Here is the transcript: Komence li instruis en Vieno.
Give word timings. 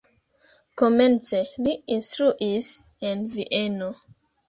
Komence 0.81 1.43
li 1.67 1.77
instruis 1.99 2.73
en 3.13 3.25
Vieno. 3.39 3.97